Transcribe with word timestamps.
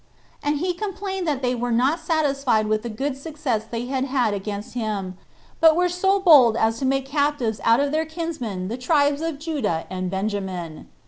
And 0.41 0.57
he 0.57 0.73
complained 0.73 1.27
that 1.27 1.43
they 1.43 1.53
were 1.53 1.69
not 1.71 1.99
satisfied 1.99 2.65
with 2.65 2.81
the 2.81 2.89
good 2.89 3.15
success 3.15 3.65
they 3.69 3.85
had 3.85 4.05
had 4.05 4.33
against 4.33 4.73
him, 4.73 5.15
but 5.59 5.75
were 5.75 5.89
so 5.89 6.19
bold 6.19 6.57
as 6.57 6.79
to 6.79 6.85
make 6.85 7.05
captives 7.05 7.61
out 7.63 7.79
of 7.79 7.91
their 7.91 8.05
kinsmen 8.05 8.67
the 8.67 8.77
tribes 8.77 9.21
of 9.21 9.37
Judah 9.37 9.85
and 9.91 10.09
Benjamin. 10.09 10.87